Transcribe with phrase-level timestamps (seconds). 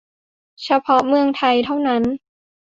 [0.63, 2.03] เฉพาะเมืองไทยเท่านั้น!